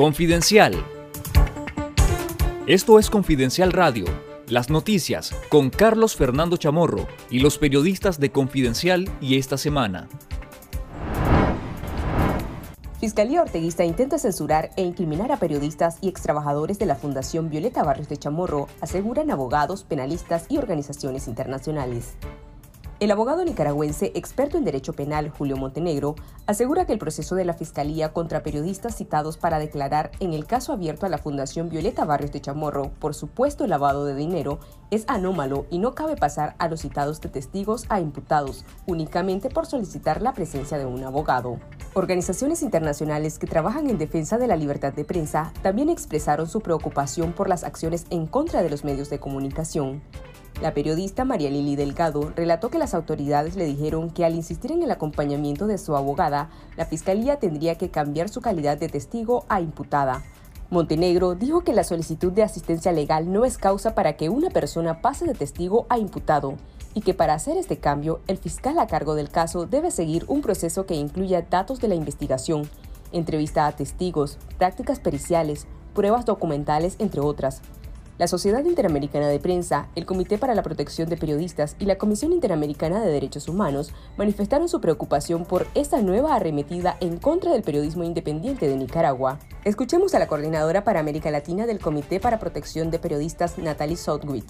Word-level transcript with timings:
Confidencial. 0.00 0.82
Esto 2.66 2.98
es 2.98 3.10
Confidencial 3.10 3.70
Radio, 3.70 4.06
las 4.48 4.70
noticias 4.70 5.34
con 5.50 5.68
Carlos 5.68 6.16
Fernando 6.16 6.56
Chamorro 6.56 7.06
y 7.28 7.40
los 7.40 7.58
periodistas 7.58 8.18
de 8.18 8.32
Confidencial 8.32 9.10
y 9.20 9.36
esta 9.36 9.58
semana. 9.58 10.08
Fiscalía 12.98 13.42
Orteguista 13.42 13.84
intenta 13.84 14.18
censurar 14.18 14.70
e 14.78 14.84
incriminar 14.84 15.32
a 15.32 15.36
periodistas 15.36 15.98
y 16.00 16.08
extrabajadores 16.08 16.78
de 16.78 16.86
la 16.86 16.94
Fundación 16.94 17.50
Violeta 17.50 17.82
Barrios 17.82 18.08
de 18.08 18.16
Chamorro, 18.16 18.68
aseguran 18.80 19.30
abogados, 19.30 19.84
penalistas 19.84 20.46
y 20.48 20.56
organizaciones 20.56 21.28
internacionales. 21.28 22.14
El 23.00 23.10
abogado 23.12 23.42
nicaragüense 23.46 24.12
experto 24.14 24.58
en 24.58 24.64
derecho 24.64 24.92
penal 24.92 25.30
Julio 25.30 25.56
Montenegro 25.56 26.16
asegura 26.46 26.84
que 26.84 26.92
el 26.92 26.98
proceso 26.98 27.34
de 27.34 27.46
la 27.46 27.54
Fiscalía 27.54 28.12
contra 28.12 28.42
periodistas 28.42 28.94
citados 28.94 29.38
para 29.38 29.58
declarar 29.58 30.10
en 30.20 30.34
el 30.34 30.44
caso 30.44 30.74
abierto 30.74 31.06
a 31.06 31.08
la 31.08 31.16
Fundación 31.16 31.70
Violeta 31.70 32.04
Barrios 32.04 32.30
de 32.30 32.42
Chamorro 32.42 32.90
por 32.98 33.14
supuesto 33.14 33.66
lavado 33.66 34.04
de 34.04 34.14
dinero 34.14 34.60
es 34.90 35.04
anómalo 35.08 35.64
y 35.70 35.78
no 35.78 35.94
cabe 35.94 36.16
pasar 36.16 36.56
a 36.58 36.68
los 36.68 36.82
citados 36.82 37.22
de 37.22 37.30
testigos 37.30 37.86
a 37.88 38.00
imputados 38.00 38.66
únicamente 38.86 39.48
por 39.48 39.64
solicitar 39.64 40.20
la 40.20 40.34
presencia 40.34 40.76
de 40.76 40.84
un 40.84 41.02
abogado. 41.02 41.58
Organizaciones 41.94 42.60
internacionales 42.62 43.38
que 43.38 43.46
trabajan 43.46 43.88
en 43.88 43.96
defensa 43.96 44.36
de 44.36 44.46
la 44.46 44.56
libertad 44.56 44.92
de 44.92 45.06
prensa 45.06 45.54
también 45.62 45.88
expresaron 45.88 46.46
su 46.48 46.60
preocupación 46.60 47.32
por 47.32 47.48
las 47.48 47.64
acciones 47.64 48.04
en 48.10 48.26
contra 48.26 48.62
de 48.62 48.68
los 48.68 48.84
medios 48.84 49.08
de 49.08 49.20
comunicación. 49.20 50.02
La 50.60 50.74
periodista 50.74 51.24
María 51.24 51.48
Lili 51.48 51.74
Delgado 51.74 52.32
relató 52.36 52.68
que 52.68 52.76
las 52.76 52.92
autoridades 52.92 53.56
le 53.56 53.64
dijeron 53.64 54.10
que 54.10 54.26
al 54.26 54.34
insistir 54.34 54.72
en 54.72 54.82
el 54.82 54.90
acompañamiento 54.90 55.66
de 55.66 55.78
su 55.78 55.96
abogada, 55.96 56.50
la 56.76 56.84
fiscalía 56.84 57.38
tendría 57.38 57.76
que 57.76 57.88
cambiar 57.88 58.28
su 58.28 58.42
calidad 58.42 58.76
de 58.76 58.90
testigo 58.90 59.46
a 59.48 59.62
imputada. 59.62 60.22
Montenegro 60.68 61.34
dijo 61.34 61.62
que 61.62 61.72
la 61.72 61.82
solicitud 61.82 62.30
de 62.30 62.42
asistencia 62.42 62.92
legal 62.92 63.32
no 63.32 63.46
es 63.46 63.56
causa 63.56 63.94
para 63.94 64.18
que 64.18 64.28
una 64.28 64.50
persona 64.50 65.00
pase 65.00 65.24
de 65.24 65.32
testigo 65.32 65.86
a 65.88 65.98
imputado 65.98 66.56
y 66.92 67.00
que 67.00 67.14
para 67.14 67.32
hacer 67.32 67.56
este 67.56 67.78
cambio, 67.78 68.20
el 68.26 68.36
fiscal 68.36 68.78
a 68.78 68.86
cargo 68.86 69.14
del 69.14 69.30
caso 69.30 69.64
debe 69.64 69.90
seguir 69.90 70.26
un 70.28 70.42
proceso 70.42 70.84
que 70.84 70.94
incluya 70.94 71.40
datos 71.40 71.80
de 71.80 71.88
la 71.88 71.94
investigación, 71.94 72.68
entrevista 73.12 73.66
a 73.66 73.72
testigos, 73.72 74.36
prácticas 74.58 75.00
periciales, 75.00 75.66
pruebas 75.94 76.26
documentales, 76.26 76.96
entre 76.98 77.20
otras. 77.22 77.62
La 78.20 78.28
Sociedad 78.28 78.62
Interamericana 78.62 79.28
de 79.28 79.40
Prensa, 79.40 79.88
el 79.94 80.04
Comité 80.04 80.36
para 80.36 80.54
la 80.54 80.62
Protección 80.62 81.08
de 81.08 81.16
Periodistas 81.16 81.74
y 81.78 81.86
la 81.86 81.96
Comisión 81.96 82.34
Interamericana 82.34 83.00
de 83.00 83.10
Derechos 83.10 83.48
Humanos 83.48 83.94
manifestaron 84.18 84.68
su 84.68 84.78
preocupación 84.78 85.46
por 85.46 85.66
esta 85.74 86.02
nueva 86.02 86.34
arremetida 86.34 86.98
en 87.00 87.16
contra 87.16 87.50
del 87.50 87.62
periodismo 87.62 88.04
independiente 88.04 88.68
de 88.68 88.76
Nicaragua. 88.76 89.38
Escuchemos 89.64 90.14
a 90.14 90.18
la 90.18 90.28
coordinadora 90.28 90.84
para 90.84 91.00
América 91.00 91.30
Latina 91.30 91.64
del 91.64 91.78
Comité 91.78 92.20
para 92.20 92.38
Protección 92.38 92.90
de 92.90 92.98
Periodistas, 92.98 93.56
Natalie 93.56 93.96
Southwick. 93.96 94.44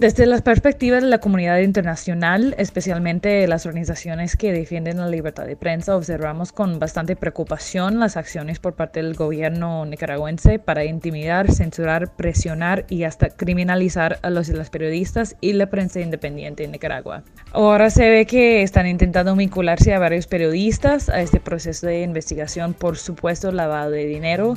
Desde 0.00 0.24
las 0.24 0.40
perspectivas 0.40 1.02
de 1.02 1.10
la 1.10 1.18
comunidad 1.18 1.58
internacional, 1.58 2.54
especialmente 2.56 3.46
las 3.46 3.66
organizaciones 3.66 4.34
que 4.34 4.50
defienden 4.50 4.96
la 4.96 5.06
libertad 5.06 5.44
de 5.44 5.56
prensa, 5.56 5.94
observamos 5.94 6.52
con 6.52 6.78
bastante 6.78 7.16
preocupación 7.16 8.00
las 8.00 8.16
acciones 8.16 8.60
por 8.60 8.72
parte 8.72 9.02
del 9.02 9.14
gobierno 9.14 9.84
nicaragüense 9.84 10.58
para 10.58 10.86
intimidar, 10.86 11.52
censurar, 11.52 12.16
presionar 12.16 12.86
y 12.88 13.04
hasta 13.04 13.28
criminalizar 13.28 14.18
a 14.22 14.30
los 14.30 14.48
las 14.48 14.70
periodistas 14.70 15.36
y 15.42 15.52
la 15.52 15.68
prensa 15.68 16.00
independiente 16.00 16.64
en 16.64 16.72
Nicaragua. 16.72 17.22
Ahora 17.52 17.90
se 17.90 18.08
ve 18.08 18.24
que 18.24 18.62
están 18.62 18.86
intentando 18.86 19.36
vincularse 19.36 19.92
a 19.92 19.98
varios 19.98 20.26
periodistas 20.26 21.10
a 21.10 21.20
este 21.20 21.40
proceso 21.40 21.86
de 21.86 22.00
investigación 22.00 22.72
por 22.72 22.96
supuesto 22.96 23.52
lavado 23.52 23.90
de 23.90 24.06
dinero 24.06 24.54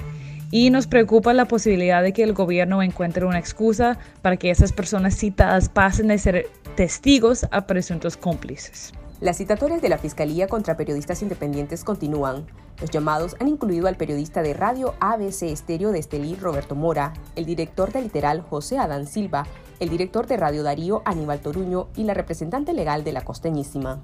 y 0.54 0.70
nos 0.70 0.86
preocupa 0.86 1.34
la 1.34 1.46
posibilidad 1.46 2.04
de 2.04 2.14
que 2.14 2.22
el 2.22 2.34
gobierno 2.34 2.84
encuentre 2.84 3.26
una 3.26 3.40
excusa 3.40 3.98
para 4.22 4.38
que 4.38 4.52
esas 4.52 4.72
personas 4.72 5.18
citadas 5.18 5.68
pasen 5.68 6.10
de 6.10 6.20
ser 6.20 6.46
testigos 6.76 7.48
a 7.50 7.66
presuntos 7.66 8.18
cómplices. 8.18 8.94
Las 9.20 9.38
citatorias 9.38 9.82
de 9.82 9.90
la 9.90 9.98
Fiscalía 9.98 10.46
contra 10.46 10.78
periodistas 10.78 11.24
independientes 11.24 11.84
continúan. 11.84 12.46
Los 12.80 12.92
llamados 12.92 13.36
han 13.40 13.48
incluido 13.48 13.88
al 13.88 13.98
periodista 13.98 14.44
de 14.44 14.54
radio 14.54 14.94
ABC 15.00 15.42
Estéreo 15.44 15.92
de 15.92 15.98
Estelí, 15.98 16.36
Roberto 16.36 16.76
Mora, 16.76 17.14
el 17.36 17.46
director 17.46 17.92
de 17.92 18.04
Literal, 18.04 18.42
José 18.42 18.78
Adán 18.78 19.08
Silva, 19.08 19.48
el 19.80 19.90
director 19.90 20.28
de 20.28 20.38
Radio 20.38 20.62
Darío, 20.62 21.02
Aníbal 21.06 21.40
Toruño, 21.40 21.88
y 21.96 22.04
la 22.04 22.14
representante 22.14 22.74
legal 22.74 23.04
de 23.04 23.14
la 23.14 23.22
Costeñísima. 23.22 24.02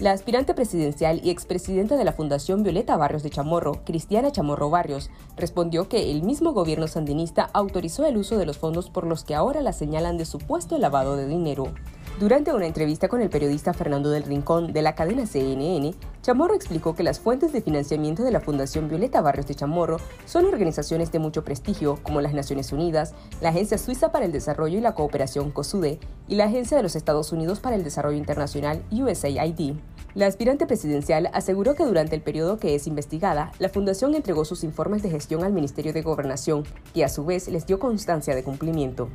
La 0.00 0.12
aspirante 0.12 0.54
presidencial 0.54 1.20
y 1.22 1.28
expresidenta 1.28 1.94
de 1.94 2.04
la 2.04 2.14
Fundación 2.14 2.62
Violeta 2.62 2.96
Barrios 2.96 3.22
de 3.22 3.28
Chamorro, 3.28 3.84
Cristiana 3.84 4.32
Chamorro 4.32 4.70
Barrios, 4.70 5.10
respondió 5.36 5.90
que 5.90 6.10
el 6.10 6.22
mismo 6.22 6.54
gobierno 6.54 6.88
sandinista 6.88 7.50
autorizó 7.52 8.06
el 8.06 8.16
uso 8.16 8.38
de 8.38 8.46
los 8.46 8.56
fondos 8.56 8.88
por 8.88 9.06
los 9.06 9.24
que 9.24 9.34
ahora 9.34 9.60
la 9.60 9.74
señalan 9.74 10.16
de 10.16 10.24
supuesto 10.24 10.78
lavado 10.78 11.16
de 11.16 11.26
dinero. 11.26 11.74
Durante 12.18 12.52
una 12.52 12.66
entrevista 12.66 13.08
con 13.08 13.20
el 13.20 13.30
periodista 13.30 13.72
Fernando 13.72 14.10
del 14.10 14.24
Rincón 14.24 14.72
de 14.72 14.82
la 14.82 14.94
cadena 14.94 15.26
CNN, 15.26 15.94
Chamorro 16.22 16.54
explicó 16.54 16.94
que 16.94 17.02
las 17.02 17.18
fuentes 17.18 17.52
de 17.52 17.62
financiamiento 17.62 18.22
de 18.22 18.30
la 18.30 18.40
Fundación 18.40 18.88
Violeta 18.88 19.22
Barrios 19.22 19.46
de 19.46 19.54
Chamorro 19.54 19.98
son 20.26 20.44
organizaciones 20.44 21.12
de 21.12 21.18
mucho 21.18 21.44
prestigio 21.44 21.98
como 22.02 22.20
las 22.20 22.34
Naciones 22.34 22.72
Unidas, 22.72 23.14
la 23.40 23.50
Agencia 23.50 23.78
Suiza 23.78 24.12
para 24.12 24.26
el 24.26 24.32
Desarrollo 24.32 24.76
y 24.76 24.82
la 24.82 24.94
Cooperación 24.94 25.50
COSUDE 25.50 25.98
y 26.28 26.34
la 26.34 26.44
Agencia 26.44 26.76
de 26.76 26.82
los 26.82 26.96
Estados 26.96 27.32
Unidos 27.32 27.60
para 27.60 27.76
el 27.76 27.84
Desarrollo 27.84 28.18
Internacional 28.18 28.82
USAID. 28.90 29.76
La 30.14 30.26
aspirante 30.26 30.66
presidencial 30.66 31.30
aseguró 31.32 31.76
que 31.76 31.84
durante 31.84 32.16
el 32.16 32.22
periodo 32.22 32.58
que 32.58 32.74
es 32.74 32.88
investigada, 32.88 33.52
la 33.60 33.68
Fundación 33.68 34.14
entregó 34.14 34.44
sus 34.44 34.64
informes 34.64 35.02
de 35.02 35.10
gestión 35.10 35.44
al 35.44 35.52
Ministerio 35.52 35.92
de 35.92 36.02
Gobernación, 36.02 36.64
que 36.92 37.04
a 37.04 37.08
su 37.08 37.24
vez 37.24 37.46
les 37.46 37.64
dio 37.64 37.78
constancia 37.78 38.34
de 38.34 38.42
cumplimiento. 38.42 39.08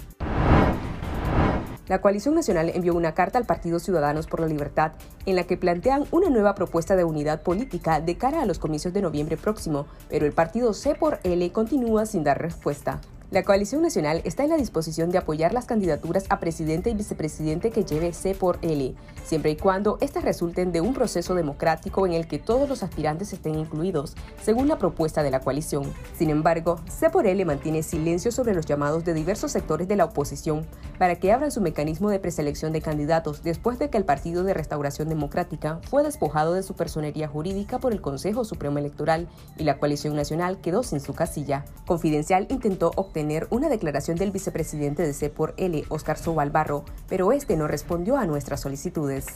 La 1.90 2.02
coalición 2.02 2.34
nacional 2.34 2.72
envió 2.74 2.96
una 2.96 3.14
carta 3.14 3.38
al 3.38 3.46
Partido 3.46 3.78
Ciudadanos 3.78 4.26
por 4.26 4.40
la 4.40 4.48
Libertad 4.48 4.94
en 5.26 5.36
la 5.36 5.44
que 5.44 5.58
plantean 5.58 6.06
una 6.12 6.30
nueva 6.30 6.56
propuesta 6.56 6.96
de 6.96 7.04
unidad 7.04 7.44
política 7.44 8.00
de 8.00 8.18
cara 8.18 8.42
a 8.42 8.46
los 8.46 8.58
comicios 8.58 8.94
de 8.94 9.02
noviembre 9.02 9.36
próximo, 9.36 9.86
pero 10.10 10.26
el 10.26 10.32
partido 10.32 10.74
C 10.74 10.96
por 10.96 11.20
L 11.24 11.52
continúa 11.52 12.06
sin 12.06 12.24
dar 12.24 12.42
respuesta. 12.42 13.02
La 13.32 13.44
coalición 13.44 13.82
nacional 13.82 14.22
está 14.24 14.44
en 14.44 14.52
la 14.52 14.56
disposición 14.56 15.10
de 15.10 15.18
apoyar 15.18 15.52
las 15.52 15.66
candidaturas 15.66 16.26
a 16.30 16.40
presidente 16.40 16.92
y 16.92 16.94
vicepresidente 16.94 17.72
que 17.72 17.84
lleve 17.84 18.14
C 18.14 18.36
por 18.36 18.60
L, 18.62 18.94
siempre 19.26 19.50
y 19.50 19.56
cuando 19.58 19.98
éstas 20.00 20.24
resulten 20.24 20.72
de 20.72 20.80
un 20.80 20.94
proceso 20.94 21.34
democrático 21.34 22.06
en 22.06 22.14
el 22.14 22.28
que 22.28 22.38
todos 22.38 22.70
los 22.70 22.84
aspirantes 22.84 23.34
estén 23.34 23.56
incluidos, 23.56 24.14
según 24.44 24.68
la 24.68 24.78
propuesta 24.78 25.24
de 25.24 25.32
la 25.32 25.40
coalición. 25.40 25.92
Sin 26.16 26.30
embargo, 26.30 26.80
C 26.88 27.10
por 27.10 27.26
L 27.26 27.44
mantiene 27.46 27.82
silencio 27.82 28.32
sobre 28.32 28.54
los 28.54 28.68
llamados 28.68 29.04
de 29.06 29.16
diversos 29.16 29.52
sectores 29.52 29.88
de 29.88 29.96
la 29.96 30.06
oposición 30.06 30.68
para 31.00 31.16
que 31.16 31.32
abran 31.32 31.52
su 31.52 31.62
mecanismo 31.62 32.12
de 32.12 32.20
preselección 32.20 32.74
de 32.74 32.82
candidatos 32.82 33.42
después 33.42 33.80
de 33.80 33.90
que 33.90 33.98
el 33.98 34.06
Partido 34.06 34.44
de 34.44 34.54
Restauración 34.54 35.10
Democrática 35.10 35.80
fue 35.90 36.04
despojado 36.04 36.54
de 36.54 36.62
su 36.62 36.76
personería 36.76 37.28
jurídica 37.28 37.80
por 37.80 37.92
el 37.92 38.02
Consejo 38.02 38.46
Supremo 38.46 38.78
Electoral 38.78 39.28
y 39.58 39.64
la 39.64 39.80
coalición 39.80 40.16
nacional 40.16 40.62
quedó 40.62 40.84
sin 40.84 41.00
su 41.00 41.16
casilla. 41.16 41.66
Confidencial 41.88 42.46
intentó 42.50 42.92
tener 43.16 43.48
una 43.50 43.70
declaración 43.70 44.18
del 44.18 44.32
vicepresidente 44.32 45.04
de 45.04 45.14
C 45.14 45.30
por 45.30 45.54
L, 45.56 45.86
Oscar 45.88 46.18
Sobalbarro, 46.18 46.84
pero 47.08 47.32
este 47.32 47.56
no 47.56 47.66
respondió 47.66 48.18
a 48.18 48.26
nuestras 48.26 48.60
solicitudes. 48.60 49.28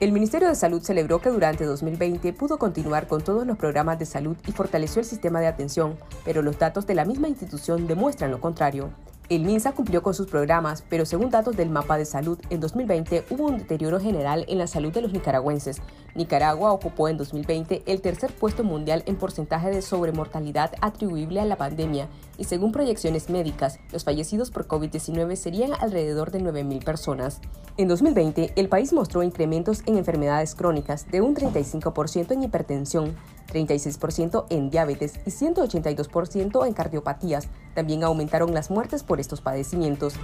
El 0.00 0.10
Ministerio 0.10 0.48
de 0.48 0.54
Salud 0.54 0.80
celebró 0.80 1.20
que 1.20 1.28
durante 1.28 1.66
2020 1.66 2.32
pudo 2.32 2.56
continuar 2.56 3.06
con 3.06 3.20
todos 3.22 3.46
los 3.46 3.58
programas 3.58 3.98
de 3.98 4.06
salud 4.06 4.38
y 4.46 4.52
fortaleció 4.52 5.00
el 5.00 5.06
sistema 5.06 5.40
de 5.40 5.48
atención, 5.48 5.98
pero 6.24 6.40
los 6.40 6.58
datos 6.58 6.86
de 6.86 6.94
la 6.94 7.04
misma 7.04 7.28
institución 7.28 7.86
demuestran 7.86 8.30
lo 8.30 8.40
contrario. 8.40 8.88
El 9.28 9.42
MINSA 9.42 9.72
cumplió 9.72 10.04
con 10.04 10.14
sus 10.14 10.28
programas, 10.28 10.84
pero 10.88 11.04
según 11.04 11.30
datos 11.30 11.56
del 11.56 11.68
mapa 11.68 11.98
de 11.98 12.04
salud, 12.04 12.38
en 12.48 12.60
2020 12.60 13.24
hubo 13.30 13.46
un 13.46 13.58
deterioro 13.58 13.98
general 13.98 14.44
en 14.46 14.58
la 14.58 14.68
salud 14.68 14.92
de 14.92 15.02
los 15.02 15.12
nicaragüenses. 15.12 15.82
Nicaragua 16.14 16.70
ocupó 16.70 17.08
en 17.08 17.16
2020 17.16 17.82
el 17.86 18.00
tercer 18.02 18.32
puesto 18.32 18.62
mundial 18.62 19.02
en 19.06 19.16
porcentaje 19.16 19.70
de 19.70 19.82
sobremortalidad 19.82 20.74
atribuible 20.80 21.40
a 21.40 21.44
la 21.44 21.56
pandemia, 21.56 22.08
y 22.38 22.44
según 22.44 22.70
proyecciones 22.70 23.28
médicas, 23.28 23.80
los 23.90 24.04
fallecidos 24.04 24.52
por 24.52 24.68
COVID-19 24.68 25.34
serían 25.34 25.72
alrededor 25.80 26.30
de 26.30 26.40
9.000 26.40 26.84
personas. 26.84 27.40
En 27.76 27.88
2020, 27.88 28.52
el 28.54 28.68
país 28.68 28.92
mostró 28.92 29.24
incrementos 29.24 29.82
en 29.86 29.98
enfermedades 29.98 30.54
crónicas 30.54 31.10
de 31.10 31.20
un 31.20 31.34
35% 31.34 32.30
en 32.30 32.44
hipertensión, 32.44 33.16
36% 33.56 34.46
en 34.50 34.70
diabetes 34.70 35.14
y 35.24 35.30
182% 35.30 36.66
en 36.66 36.72
cardiopatías. 36.74 37.48
También 37.74 38.04
aumentaron 38.04 38.52
las 38.52 38.70
muertes 38.70 39.02
por 39.02 39.20
estos 39.20 39.40
padecimientos. 39.40 40.14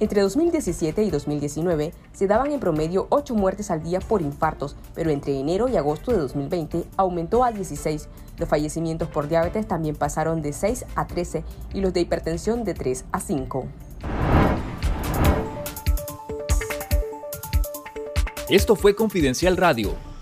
Entre 0.00 0.20
2017 0.20 1.04
y 1.04 1.10
2019 1.10 1.92
se 2.12 2.26
daban 2.26 2.50
en 2.50 2.60
promedio 2.60 3.06
8 3.10 3.34
muertes 3.34 3.70
al 3.70 3.82
día 3.82 4.00
por 4.00 4.22
infartos, 4.22 4.76
pero 4.94 5.10
entre 5.10 5.38
enero 5.38 5.68
y 5.68 5.76
agosto 5.76 6.10
de 6.10 6.18
2020 6.18 6.84
aumentó 6.96 7.44
a 7.44 7.52
16. 7.52 8.08
Los 8.36 8.48
fallecimientos 8.48 9.08
por 9.08 9.28
diabetes 9.28 9.68
también 9.68 9.94
pasaron 9.94 10.42
de 10.42 10.52
6 10.52 10.84
a 10.96 11.06
13 11.06 11.44
y 11.72 11.80
los 11.80 11.92
de 11.92 12.00
hipertensión 12.00 12.64
de 12.64 12.74
3 12.74 13.04
a 13.12 13.20
5. 13.20 13.66
Esto 18.50 18.76
fue 18.76 18.94
Confidencial 18.94 19.56
Radio 19.56 20.13